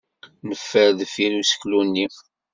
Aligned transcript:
Neffer 0.47 0.89
deffir 0.97 1.31
useklu-nni. 1.41 2.07